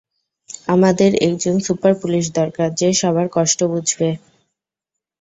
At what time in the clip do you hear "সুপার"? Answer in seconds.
1.59-1.93